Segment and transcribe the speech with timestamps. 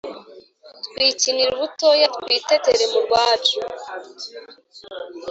[0.85, 3.59] twikinira ubutoya twitetera mu rwacu